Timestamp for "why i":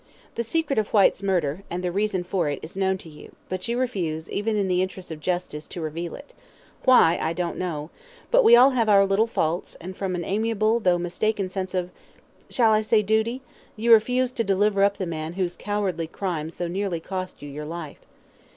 6.85-7.33